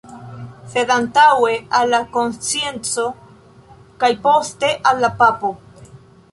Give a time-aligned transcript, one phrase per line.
[0.75, 1.51] Sed antaŭe
[1.81, 3.07] al la konscienco
[4.05, 5.57] kaj poste al la papo”.